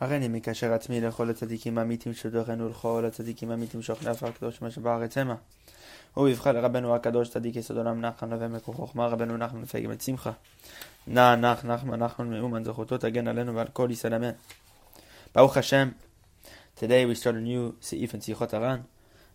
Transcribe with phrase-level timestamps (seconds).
[0.00, 5.34] הריני מקשר עצמי לכל הצדיקים האמיתים שודרנו ולכל הצדיקים האמיתים שהוכנף הקדוש מה שבארץ המה.
[6.16, 10.32] ובבחר לרבנו הקדוש צדיק יסוד עולם נחמן נווה מקור חוכמה רבנו נחמן מפייג את שמחה.
[11.06, 14.30] נא נח נחמן נחמן מאומן זכותו תגן עלינו ועל כל ישראל אמן.
[15.34, 15.88] ברוך השם.
[16.80, 18.84] Today we start a new Seif in Sichot Haran,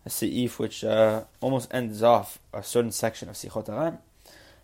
[0.06, 3.98] a Seif which uh, almost ends off a certain section of Sichot Haran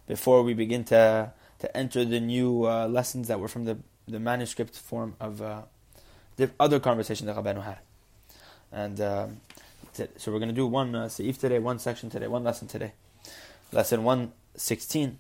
[0.08, 3.78] before we begin to to enter the new uh, lessons that were from the,
[4.08, 5.62] the manuscript form of uh,
[6.38, 7.80] the other conversation that Rabbeinu had.
[8.72, 9.38] And um,
[9.94, 12.94] so we're going to do one uh, seif today, one section today, one lesson today.
[13.72, 15.18] Lesson 116.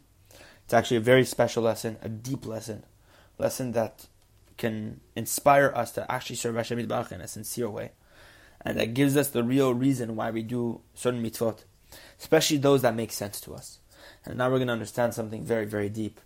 [0.63, 2.83] It's actually a very special lesson, a deep lesson,
[3.37, 4.07] lesson that
[4.57, 7.91] can inspire us to actually serve Hashem Yitbarach in a sincere way.
[8.61, 11.59] And that gives us the real reason why we do certain mitzvot,
[12.19, 13.79] especially those that make sense to us.
[14.25, 16.19] And now we're going to understand something very, very deep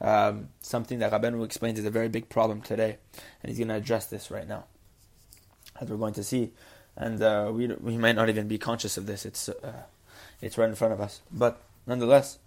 [0.00, 2.98] Um, something that Rabbeinu explains is a very big problem today,
[3.42, 4.64] and he's going to address this right now,
[5.80, 6.52] as we're going to see.
[6.96, 9.82] And uh, we we might not even be conscious of this; it's uh,
[10.40, 11.20] it's right in front of us.
[11.30, 12.38] But nonetheless,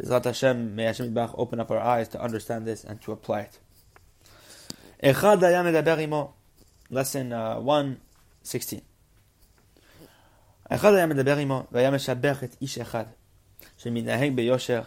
[0.00, 3.40] Bezrat Hashem, may Hashem Yitbarach open up our eyes to understand this and to apply
[3.40, 3.58] it.
[5.02, 6.34] Echad imo,
[6.90, 8.80] lesson uh, 116.
[10.72, 13.04] אחד היה מדבר עמו והיה משבח את איש אחד
[13.76, 14.82] שמתנהג ביושר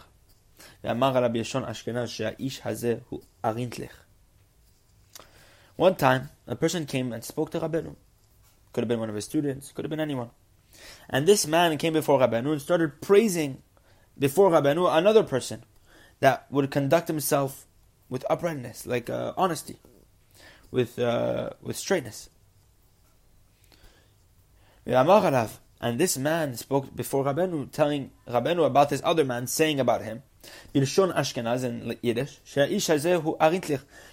[0.84, 4.04] ואמר עליו בלשון אשכנז שהאיש הזה הוא ארינטלך.
[5.76, 7.96] One time, a person came and spoke to Rabbeinu.
[8.72, 10.30] Could have been one of his students, could have been anyone.
[11.08, 13.62] And this man came before Rabbeinu and started praising
[14.18, 15.64] before Rabbeinu another person
[16.20, 17.66] that would conduct himself
[18.08, 19.78] with uprightness, like uh, honesty,
[20.70, 22.30] with uh, with straightness.
[24.86, 30.22] And this man spoke before Rabbeinu, telling Rabbeinu about this other man, saying about him,
[30.73, 32.39] Bilshon Ashkenaz in Yiddish,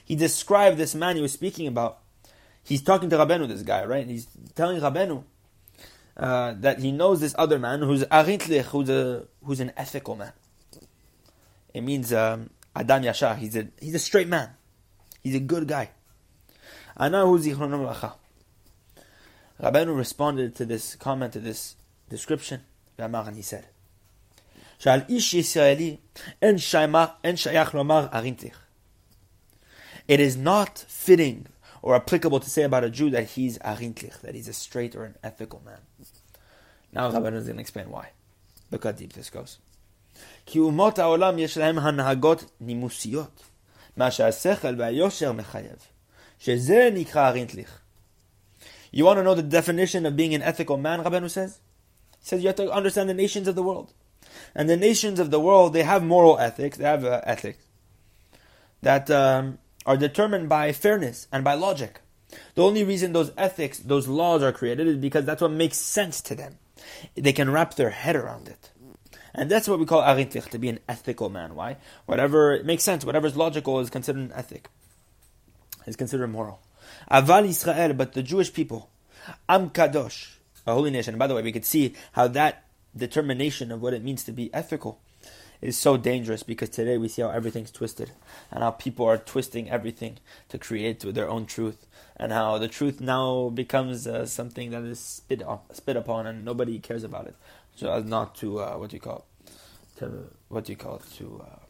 [0.05, 1.99] He described this man he was speaking about.
[2.63, 4.07] He's talking to Rabbeinu, this guy, right?
[4.07, 5.23] He's telling Rabbeinu
[6.17, 10.33] uh, that he knows this other man who's arintlich, who's a who's an ethical man.
[11.73, 13.37] It means um, Adam Yashar.
[13.37, 14.51] He's a he's a straight man.
[15.23, 15.91] He's a good guy.
[16.99, 18.13] Anahu.
[19.61, 21.77] Rabbeinu responded to this comment, to this
[22.11, 22.63] description,
[22.99, 23.67] and he said,
[24.80, 25.98] שעל איש ישראלי
[27.24, 28.58] אין שייך לומר ארינתיך.
[30.08, 31.48] It is not fitting
[31.82, 35.04] or applicable to say about a Jew that he's arintlich, that he's a straight or
[35.06, 35.82] an ethical man.
[36.92, 38.10] Now Rabbeinu is going to explain why.
[38.72, 39.58] Look how deep this goes.
[40.46, 43.44] כי אומות העולם יש להם הנהגות נימוסיות,
[43.98, 45.78] מה שהשכל והיושר מחייב,
[46.40, 47.80] שזה נקרא ארינתליך.
[48.94, 51.60] You want to know the definition of being an ethical man, Rabbeinu says?
[52.20, 53.94] He says you have to understand the nations of the world.
[54.55, 57.65] And the nations of the world, they have moral ethics, they have uh, ethics
[58.83, 62.01] that um, are determined by fairness and by logic.
[62.55, 66.21] The only reason those ethics, those laws are created is because that's what makes sense
[66.23, 66.59] to them.
[67.15, 68.71] They can wrap their head around it.
[69.35, 71.55] And that's what we call arintich, to be an ethical man.
[71.55, 71.77] Why?
[72.07, 74.69] Whatever makes sense, whatever is logical is considered an ethic,
[75.87, 76.61] is considered moral.
[77.11, 78.89] Aval Israel, but the Jewish people,
[79.49, 80.37] Am Kadosh,
[80.67, 81.15] a holy nation.
[81.15, 82.65] And by the way, we could see how that
[82.97, 85.01] determination of what it means to be ethical
[85.61, 88.11] is so dangerous because today we see how everything's twisted
[88.51, 90.19] and how people are twisting everything
[90.49, 91.87] to create their own truth
[92.17, 95.43] and how the truth now becomes uh, something that is spit,
[95.73, 97.35] spit upon and nobody cares about it
[97.75, 99.53] so as not to uh, what do you call it?
[99.97, 101.67] to what do you call to uh,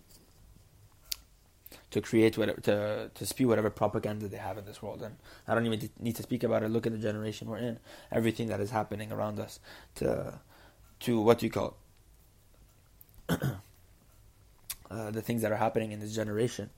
[1.90, 5.02] to create whatever to to spew whatever propaganda they have in this world.
[5.02, 5.16] And
[5.46, 6.68] I don't even need to speak about it.
[6.68, 7.78] Look at the generation we're in.
[8.12, 9.60] Everything that is happening around us.
[9.96, 10.40] To
[11.00, 11.76] to what do you call
[13.28, 13.42] it?
[14.90, 16.70] uh, the things that are happening in this generation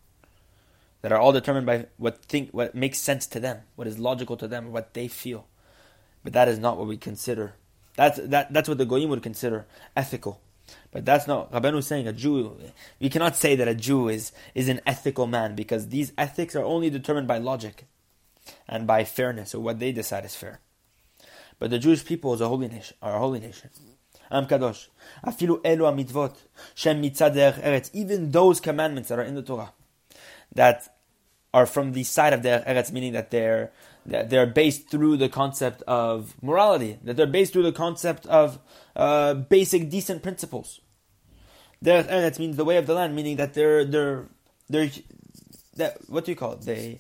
[1.03, 4.37] that are all determined by what think what makes sense to them, what is logical
[4.37, 5.47] to them, what they feel.
[6.25, 7.55] But that is not what we consider.
[7.97, 10.41] That's that that's what the goyim would consider ethical.
[10.91, 12.57] But that's not Rabbeinu is saying a Jew.
[13.01, 16.65] We cannot say that a Jew is is an ethical man because these ethics are
[16.65, 17.85] only determined by logic
[18.69, 20.61] and by fairness or what they decide is fair.
[21.59, 23.71] But the Jewish people is a holy nation, are a holy nation.
[24.31, 24.89] Am kadosh.
[25.25, 26.37] Afilu elu mitzvot
[26.75, 27.91] shem mitzad eretz.
[27.93, 29.73] Even those commandments that are in the Torah
[30.55, 30.97] that
[31.55, 33.73] are from the side of the eretz, meaning that they're
[34.07, 38.59] that they're based through the concept of morality, that they're based through the concept of
[38.97, 40.81] uh, basic decent principles.
[41.85, 44.29] Derech eretz means the way of the land, meaning that they're they're
[44.69, 44.91] they're
[45.77, 46.63] that what do you call it?
[46.63, 46.99] They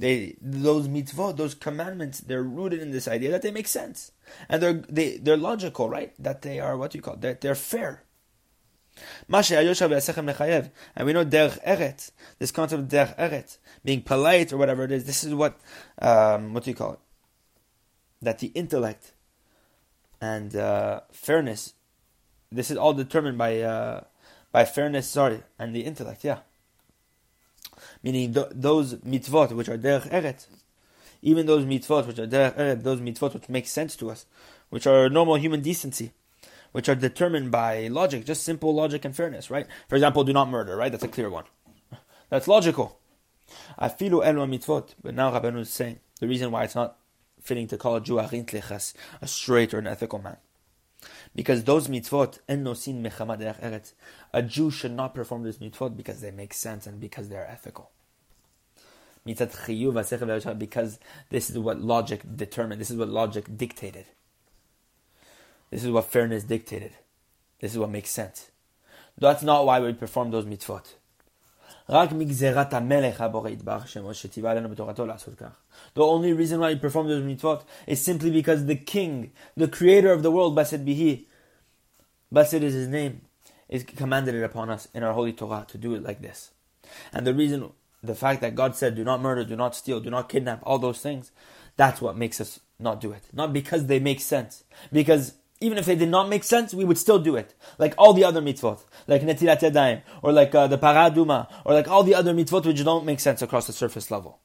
[0.00, 4.12] they those mitzvot, those commandments, they're rooted in this idea that they make sense
[4.48, 6.14] and they're they they're logical, right?
[6.18, 7.20] That they are what you call it?
[7.20, 8.04] They're, they're fair.
[9.28, 9.46] And
[11.06, 15.04] we know derech eret, this concept of derech eret, being polite or whatever it is,
[15.04, 15.58] this is what,
[16.00, 16.98] um, what do you call it?
[18.22, 19.12] That the intellect
[20.20, 21.74] and uh, fairness,
[22.50, 24.04] this is all determined by uh,
[24.52, 26.40] by fairness, sorry, and the intellect, yeah.
[28.02, 30.46] Meaning th- those mitzvot which are derech eret,
[31.22, 34.26] even those mitzvot which are derech eret, those mitzvot which make sense to us,
[34.70, 36.12] which are normal human decency,
[36.72, 39.66] which are determined by logic, just simple logic and fairness, right?
[39.88, 40.90] For example, do not murder, right?
[40.90, 41.44] That's a clear one.
[42.30, 42.98] That's logical.
[43.78, 44.94] Afilu elu mitzvot.
[45.02, 46.96] But now Rabbanu is saying the reason why it's not
[47.40, 50.36] fitting to call a Jew a straight or an ethical man.
[51.34, 53.92] Because those mitzvot, en nosin eret.
[54.32, 57.46] A Jew should not perform those mitzvot because they make sense and because they are
[57.46, 57.90] ethical.
[59.24, 60.98] Because
[61.30, 64.06] this is what logic determined, this is what logic dictated.
[65.70, 66.92] This is what fairness dictated.
[67.60, 68.50] This is what makes sense.
[69.18, 70.94] That's not why we perform those mitzvot.
[71.90, 71.96] The
[75.96, 80.22] only reason why we perform those mitzvot is simply because the king, the creator of
[80.22, 81.24] the world, Basid Bihi,
[82.32, 83.22] Basid is his name,
[83.68, 86.52] is commanded it upon us in our holy Torah to do it like this.
[87.12, 87.72] And the reason,
[88.04, 90.78] the fact that God said, do not murder, do not steal, do not kidnap, all
[90.78, 91.32] those things,
[91.76, 93.24] that's what makes us not do it.
[93.32, 94.62] Not because they make sense.
[94.92, 97.54] Because even if they did not make sense, we would still do it.
[97.78, 101.74] Like all the other mitzvot, like Netilat Yadayim, or like uh, the Parah Adumah, or
[101.74, 104.40] like all the other mitzvot which don't make sense across the surface level.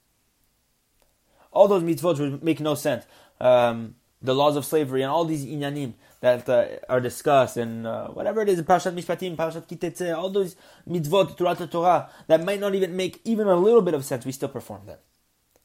[1.51, 3.05] All those mitzvot would make no sense.
[3.39, 8.07] Um, the laws of slavery and all these inyanim that uh, are discussed and uh,
[8.07, 10.55] whatever it is, Parashat Mishpatim, Parashat Ki Tetze, all those
[10.89, 14.25] mitzvot throughout the Torah that might not even make even a little bit of sense,
[14.25, 14.97] we still perform them.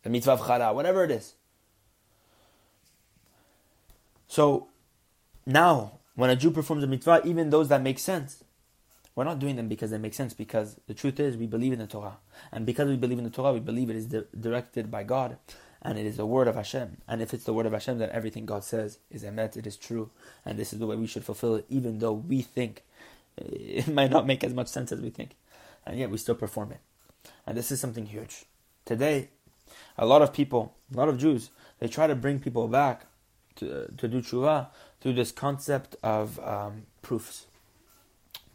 [0.03, 1.35] The mitzvah of Chara, whatever it is.
[4.29, 4.69] So
[5.47, 8.45] now, when a Jew performs a mitzvah, even those that make sense,
[9.15, 11.79] we're not doing them because they make sense, because the truth is we believe in
[11.79, 12.19] the Torah.
[12.53, 15.39] And because we believe in the Torah, we believe it is di- directed by God,
[15.83, 16.99] and it is the word of Hashem.
[17.09, 19.77] And if it's the word of Hashem, then everything God says is emet, it is
[19.77, 20.11] true,
[20.45, 22.85] and this is the way we should fulfill it, even though we think
[23.39, 25.37] eh, it might not make as much sense as we think.
[25.87, 26.81] And yet we still perform it.
[27.47, 28.45] And this is something huge.
[28.85, 29.31] Today,
[29.97, 33.07] a lot of people, a lot of Jews, they try to bring people back
[33.57, 34.69] to, to do tshuva
[35.01, 37.47] through this concept of um, proofs,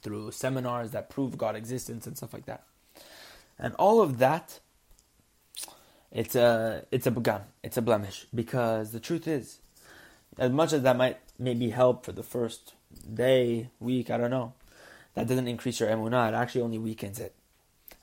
[0.01, 2.63] through seminars that prove God existence and stuff like that.
[3.57, 4.59] And all of that,
[6.11, 9.59] it's a it's a pegam, it's a blemish, because the truth is,
[10.37, 12.73] as much as that might maybe help for the first
[13.13, 14.53] day, week, I don't know,
[15.13, 16.29] that doesn't increase your emunah.
[16.29, 17.33] It actually only weakens it,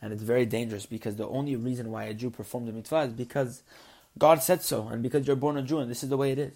[0.00, 3.12] and it's very dangerous because the only reason why a Jew performs the mitzvah is
[3.12, 3.62] because
[4.18, 6.38] God said so, and because you're born a Jew, and this is the way it
[6.38, 6.54] is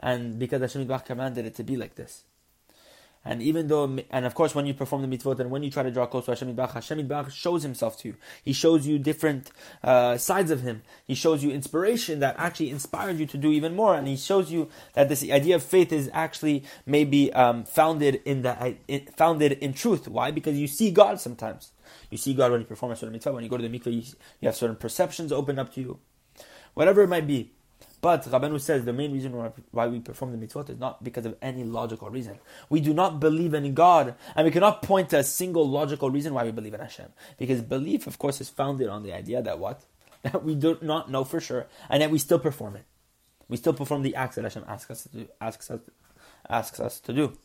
[0.00, 2.24] and because Hashem Yitbach commanded it to be like this.
[3.26, 5.82] And even though, and of course, when you perform the mitzvot and when you try
[5.82, 8.14] to draw close to Hashem Yitbach, Hashem Yitbach shows Himself to you.
[8.44, 9.50] He shows you different
[9.82, 10.82] uh, sides of Him.
[11.04, 14.52] He shows you inspiration that actually inspired you to do even more, and He shows
[14.52, 18.76] you that this idea of faith is actually maybe um, founded in the
[19.16, 20.06] founded in truth.
[20.06, 20.30] Why?
[20.30, 21.72] Because you see God sometimes.
[22.10, 23.32] You see God when you perform a certain mitzvah.
[23.32, 24.02] When you go to the mikveh, you,
[24.40, 25.98] you have certain perceptions open up to you.
[26.74, 27.55] Whatever it might be.
[28.06, 29.32] But Rabbeinu says the main reason
[29.72, 32.38] why we perform the mitzvot is not because of any logical reason.
[32.70, 36.32] We do not believe in God, and we cannot point to a single logical reason
[36.32, 37.08] why we believe in Hashem.
[37.36, 39.82] Because belief, of course, is founded on the idea that what?
[40.22, 42.84] That we do not know for sure, and yet we still perform it.
[43.48, 45.80] We still perform the acts that Hashem asks us to do, asks us,
[46.48, 47.36] asks us to do.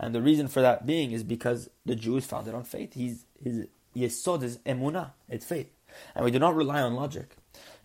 [0.00, 2.94] And the reason for that being is because the Jew is founded on faith.
[2.94, 5.70] He's, his yesod is emunah, it's faith.
[6.16, 7.36] And we do not rely on logic.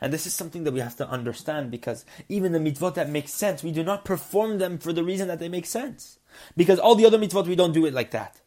[0.02, 3.28] And this is something that we have to understand because even the mitzvot that make
[3.28, 6.20] sense, we do not perform them for the reason that they make sense.
[6.58, 8.42] Because all the other mitzvot, we don't do it like that.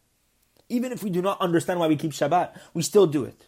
[0.68, 3.46] Even if we do not understand why we keep Shabbat, we still do it.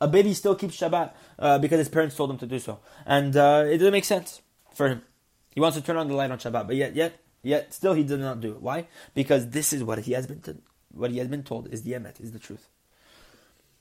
[0.00, 2.78] A baby still keeps Shabbat uh, because his parents told him to do so.
[3.04, 4.42] And uh, it doesn't make sense
[4.72, 5.02] for him.
[5.50, 8.04] He wants to turn on the light on Shabbat, but yet, yet, yet, still he
[8.04, 8.60] does not do it.
[8.60, 8.86] Why?
[9.14, 10.58] Because this is what he has been, to,
[10.92, 12.68] what he has been told is the emet, is the truth.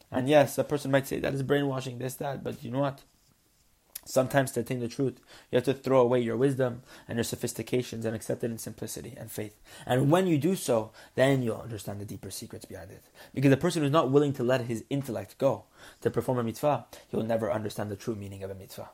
[0.10, 3.02] And yes, a person might say that is brainwashing, this, that, but you know what?
[4.08, 5.20] Sometimes to attain the truth,
[5.52, 9.16] you have to throw away your wisdom and your sophistications and accept it in simplicity
[9.18, 9.60] and faith.
[9.84, 13.04] And when you do so, then you'll understand the deeper secrets behind it.
[13.34, 15.64] Because the person who's not willing to let his intellect go
[16.02, 18.90] to perform a mitzvah, he'll never understand the true meaning of a mitzvah.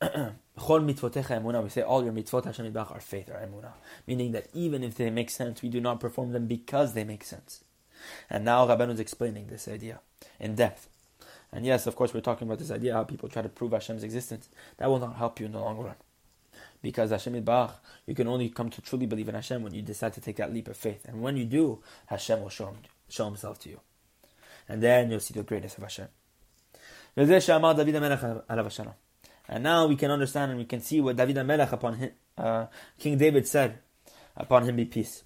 [0.00, 3.72] we say all your mitzvot Hashem are faith or emunah,
[4.06, 7.24] meaning that even if they make sense, we do not perform them because they make
[7.24, 7.64] sense.
[8.30, 10.00] And now Rabbanu is explaining this idea
[10.38, 10.88] in depth.
[11.54, 14.02] And yes, of course, we're talking about this idea how people try to prove Hashem's
[14.02, 14.48] existence.
[14.78, 15.94] That will not help you in the long run.
[16.82, 17.72] because Hashem Yitbarach,
[18.06, 20.52] you can only come to truly believe in Hashem when you decide to take that
[20.52, 21.06] leap of faith.
[21.06, 22.76] And when you do, Hashem will show, him,
[23.08, 23.80] show Himself to you.
[24.68, 26.08] And then you'll see the greatness of Hashem.
[29.48, 32.66] And now we can understand and we can see what David HaMelech upon him, uh,
[32.98, 33.78] King David said,
[34.36, 35.22] upon him be peace.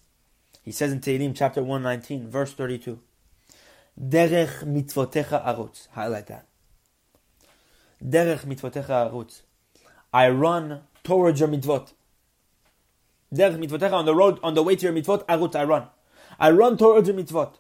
[0.62, 3.00] He says in Tehillim chapter 119, verse 32,
[3.98, 5.88] Derech mitzvotecha arutz.
[5.90, 6.46] Highlight that.
[8.04, 9.42] Derech mitzvotecha arutz.
[10.12, 11.92] I run towards your mitzvot.
[13.34, 15.88] Derech mitzvotecha on the road, on the way to your mitzvot, arutz, I run.
[16.38, 17.54] I run towards your mitzvot.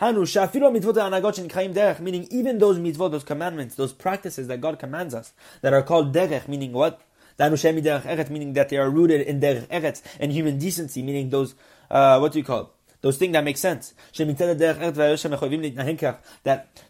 [0.00, 4.62] Hanu shafilu mitzvot anagot shenikaim derech, meaning even those mitzvot, those commandments, those practices that
[4.62, 7.02] God commands us, that are called derech, meaning what?
[7.38, 11.54] Meaning that they are rooted in derech eretz, and human decency, meaning those,
[11.90, 12.68] uh, what do you call it?
[13.04, 13.92] Those things that make sense.
[14.14, 14.26] That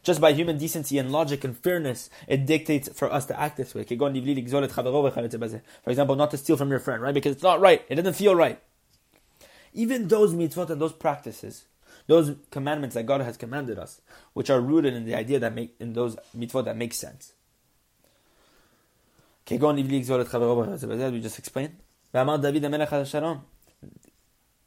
[0.05, 3.75] just by human decency and logic and fairness, it dictates for us to act this
[3.75, 3.83] way.
[3.83, 3.95] For
[5.91, 7.13] example, not to steal from your friend, right?
[7.13, 7.85] Because it's not right.
[7.89, 8.61] It doesn't feel right.
[9.73, 11.65] Even those mitzvot and those practices,
[12.07, 14.01] those commandments that God has commanded us,
[14.35, 17.33] which are rooted in the idea that make in those mitzvot that make sense.
[19.51, 21.75] We just explained.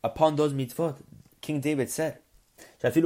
[0.03, 0.97] Upon those mitzvot,
[1.41, 2.19] King David said,
[2.83, 3.01] even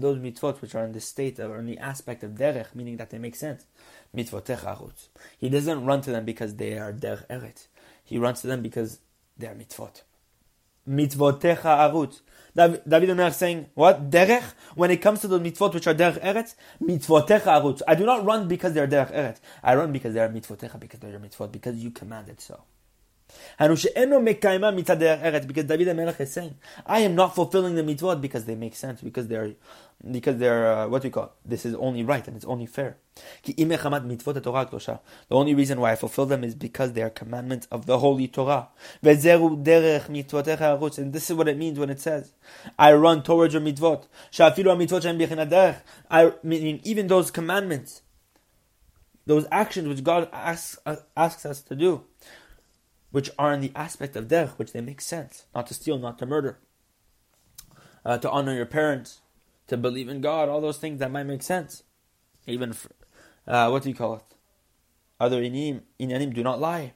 [0.00, 3.10] those mitzvot which are in the state or in the aspect of derech, meaning that
[3.10, 3.66] they make sense,
[4.14, 7.66] He doesn't run to them because they are derech eret.
[8.04, 9.00] He runs to them because
[9.36, 10.02] they are mitzvot.
[10.88, 12.20] Mitzvotecha arutz.
[12.56, 14.10] David Omer saying, what?
[14.10, 14.54] Derech?
[14.74, 17.82] When it comes to the mitzvot which are derech eret, mitzvotecha arutz.
[17.86, 19.36] I do not run because they are derech eret.
[19.62, 22.62] I run because they are mitzvotecha, because they are mitzvot, because you commanded so.
[23.58, 26.56] Because David HaMelech is saying,
[26.86, 29.54] I am not fulfilling the mitzvot because they make sense, because they're,
[30.10, 31.34] because they're, uh, what we call?
[31.44, 32.98] This is only right and it's only fair.
[33.44, 33.54] The
[35.30, 38.68] only reason why I fulfill them is because they are commandments of the Holy Torah.
[39.02, 42.34] And this is what it means when it says,
[42.78, 44.04] I run towards your mitzvot.
[46.10, 48.02] I mean, even those commandments,
[49.26, 50.78] those actions which God asks,
[51.16, 52.04] asks us to do,
[53.10, 55.46] which are in the aspect of derech, which they make sense.
[55.54, 56.58] Not to steal, not to murder,
[58.04, 59.20] uh, to honor your parents,
[59.68, 61.82] to believe in God, all those things that might make sense.
[62.46, 62.90] Even, for,
[63.46, 64.22] uh, what do you call it?
[65.20, 66.92] Other inim, inanim, do not lie.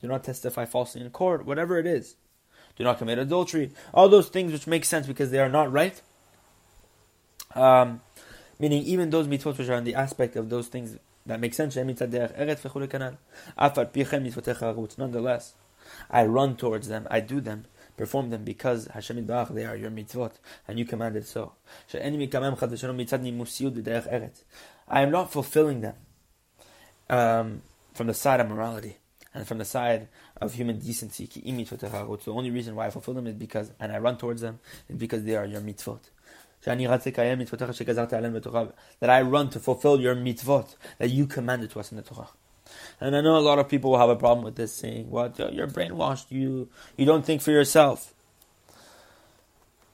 [0.00, 2.16] Do not testify falsely in court, whatever it is.
[2.76, 3.72] Do not commit adultery.
[3.94, 6.00] All those things which make sense because they are not right.
[7.54, 8.02] Um,
[8.58, 11.76] meaning even those mitzvot which are in the aspect of those things that makes sense.
[14.98, 15.54] Nonetheless,
[16.10, 17.66] I run towards them, I do them,
[17.96, 20.32] perform them because Hashem Yitbarach, they are your mitzvot,
[20.66, 21.52] and you commanded so.
[24.88, 25.94] I am not fulfilling them
[27.10, 27.62] um,
[27.94, 28.98] from the side of morality
[29.34, 30.08] and from the side
[30.40, 31.26] of human decency.
[31.26, 34.96] The only reason why I fulfill them is because, and I run towards them, is
[34.96, 36.00] because they are your mitzvot
[39.00, 42.28] that I run to fulfill your mitzvot that you commanded to us in the Torah.
[43.00, 45.38] And I know a lot of people will have a problem with this, saying, "What?
[45.38, 46.26] You're brainwashed.
[46.30, 48.12] You you don't think for yourself."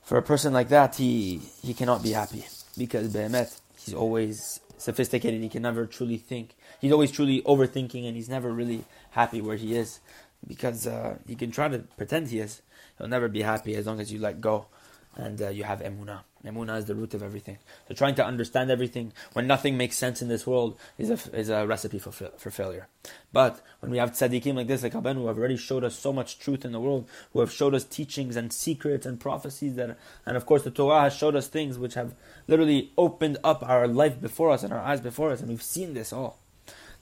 [0.02, 5.42] For a person like that, he he cannot be happy because behemet, he's always sophisticated.
[5.42, 6.54] He can never truly think.
[6.80, 10.00] He's always truly overthinking, and he's never really happy where he is
[10.46, 12.62] because uh, he can try to pretend he is.
[12.98, 14.66] He'll never be happy as long as you let go
[15.16, 16.20] and uh, you have emunah.
[16.44, 17.58] Emunah is the root of everything.
[17.86, 21.48] So trying to understand everything when nothing makes sense in this world is a, is
[21.48, 22.88] a recipe for, for failure.
[23.32, 26.12] But when we have tzaddikim like this, like Aben, who have already showed us so
[26.12, 29.96] much truth in the world, who have showed us teachings and secrets and prophecies that,
[30.26, 32.14] and of course the Torah has showed us things which have
[32.48, 35.94] literally opened up our life before us and our eyes before us, and we've seen
[35.94, 36.38] this all.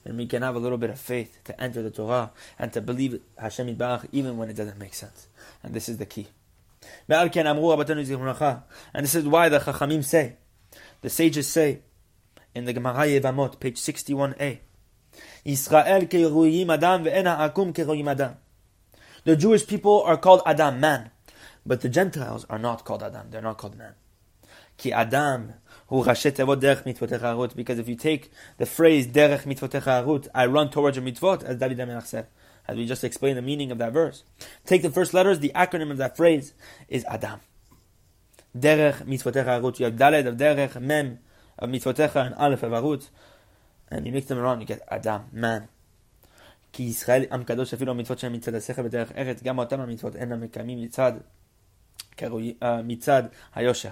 [0.03, 2.81] Then we can have a little bit of faith to enter the Torah and to
[2.81, 3.69] believe Hashem
[4.11, 5.27] even when it doesn't make sense.
[5.63, 6.27] And this is the key.
[7.07, 10.37] And this is why the Chachamim say,
[11.01, 11.81] the sages say,
[12.53, 14.59] in the Gemara Yevamot, page 61a,
[15.45, 18.37] Israel adam ve'ena adam.
[19.23, 21.11] The Jewish people are called Adam, man.
[21.65, 23.29] But the Gentiles are not called Adam.
[23.29, 23.93] They're not called man.
[24.77, 25.53] Ki Adam
[25.91, 26.23] because
[27.79, 32.05] if you take the phrase derech mitzvotecha I run towards your mitzvot, as David HaMelech
[32.05, 32.27] said,
[32.68, 34.24] as we just explained the meaning of that verse.
[34.64, 36.52] Take the first letters, the acronym of that phrase
[36.88, 37.40] is Adam.
[38.56, 39.78] Derech mitzvotecha arut.
[39.78, 41.18] You have Daled of derech, mem
[41.58, 43.08] of mitzvotecha, and aleph of arut.
[43.88, 45.68] And you mix them around, you get Adam, man.
[46.72, 50.40] כי ישראל עם קדוש אפילו המצוות שהם מצד השכל בדרך ארץ, גם אותם המצוות אינם
[50.40, 51.12] מקיימים מצד,
[52.84, 53.22] מצד
[53.54, 53.90] היושר.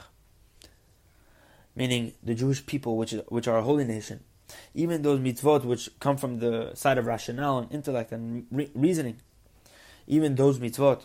[1.76, 4.20] Meaning, the Jewish people, which, is, which are a holy nation,
[4.73, 9.17] even those mitzvot which come from the side of rationale and intellect and re- reasoning,
[10.07, 11.01] even those mitzvot,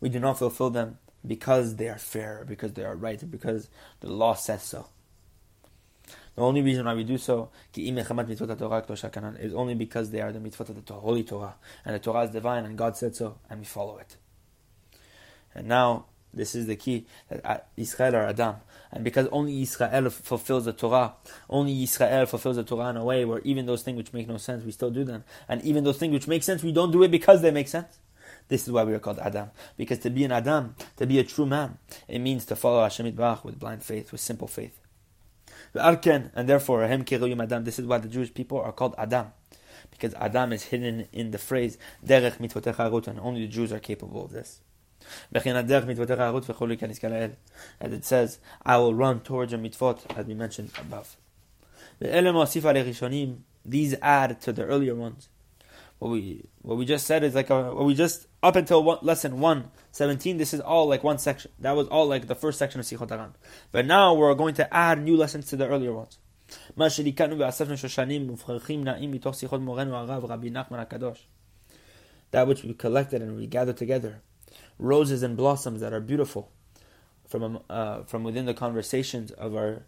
[0.00, 3.68] we do not fulfill them because they are fair, because they are right, because
[4.00, 4.86] the law says so.
[6.36, 7.94] The only reason why we do so is
[9.54, 12.64] only because they are the mitzvot of the Holy Torah, and the Torah is divine,
[12.66, 14.16] and God said so, and we follow it.
[15.54, 18.56] And now, this is the key that Israel are Adam,
[18.92, 21.14] and because only Israel fulfills the Torah,
[21.48, 24.36] only Israel fulfills the Torah in a way where even those things which make no
[24.36, 27.02] sense, we still do them, and even those things which make sense, we don't do
[27.02, 27.98] it because they make sense.
[28.48, 29.50] This is why we are called Adam.
[29.76, 33.10] Because to be an Adam, to be a true man, it means to follow Hashem
[33.10, 34.78] Yitbarach with blind faith, with simple faith.
[35.74, 37.64] And therefore, Adam.
[37.64, 39.32] This is why the Jewish people are called Adam.
[39.90, 44.30] Because Adam is hidden in the phrase, Derech and only the Jews are capable of
[44.32, 44.60] this.
[45.32, 45.46] As
[47.92, 51.16] it says, I will run towards your mitzvot, as we mentioned above.
[53.68, 55.28] These add to the earlier ones
[55.98, 58.98] what we what we just said is like a, what we just up until one,
[59.02, 60.36] lesson one seventeen.
[60.36, 61.50] This is all like one section.
[61.58, 63.34] That was all like the first section of Sichot Haran.
[63.72, 66.18] But now we're going to add new lessons to the earlier ones.
[66.72, 66.88] That
[72.48, 74.20] which we collected and we gathered together,
[74.78, 76.50] roses and blossoms that are beautiful,
[77.28, 79.82] from uh, from within the conversations of our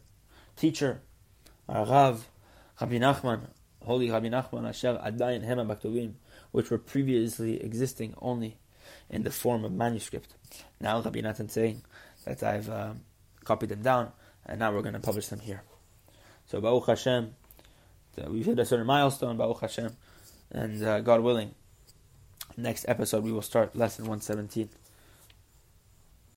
[0.56, 1.00] teacher,
[1.68, 2.28] our Rav,
[2.80, 3.48] Rabbi Nachman,
[3.84, 6.14] Holy Rabbi Nachman Asher Adayin Hema Baktuvim,
[6.50, 8.58] which were previously existing only
[9.08, 10.34] in the form of manuscript.
[10.80, 11.82] Now Rabbi Nathan saying
[12.24, 12.92] that I've uh,
[13.44, 14.12] copied them down,
[14.44, 15.62] and now we're going to publish them here.
[16.46, 17.34] So Baruch Hashem,
[18.26, 19.96] we've hit a certain milestone, Baruch Hashem,
[20.50, 21.54] and uh, God willing,
[22.56, 24.68] next episode we will start lesson 117.